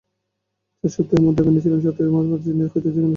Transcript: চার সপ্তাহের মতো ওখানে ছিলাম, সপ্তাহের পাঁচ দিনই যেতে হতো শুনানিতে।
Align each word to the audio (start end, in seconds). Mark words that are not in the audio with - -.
চার 0.83 0.91
সপ্তাহের 0.95 1.23
মতো 1.25 1.39
ওখানে 1.41 1.59
ছিলাম, 1.63 1.79
সপ্তাহের 1.79 2.11
পাঁচ 2.13 2.41
দিনই 2.43 2.59
যেতে 2.59 2.79
হতো 2.79 2.87
শুনানিতে। 2.87 3.09